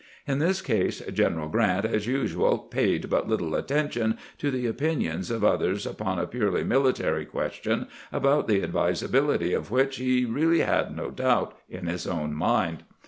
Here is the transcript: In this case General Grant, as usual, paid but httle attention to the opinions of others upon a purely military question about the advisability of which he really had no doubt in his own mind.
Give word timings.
In 0.25 0.39
this 0.39 0.63
case 0.63 1.01
General 1.01 1.47
Grant, 1.47 1.85
as 1.85 2.07
usual, 2.07 2.57
paid 2.57 3.07
but 3.07 3.27
httle 3.27 3.55
attention 3.55 4.17
to 4.39 4.49
the 4.49 4.65
opinions 4.65 5.29
of 5.29 5.43
others 5.43 5.85
upon 5.85 6.17
a 6.17 6.25
purely 6.25 6.63
military 6.63 7.23
question 7.23 7.85
about 8.11 8.47
the 8.47 8.63
advisability 8.63 9.53
of 9.53 9.69
which 9.69 9.97
he 9.97 10.25
really 10.25 10.61
had 10.61 10.95
no 10.97 11.11
doubt 11.11 11.55
in 11.69 11.85
his 11.85 12.07
own 12.07 12.33
mind. 12.33 12.83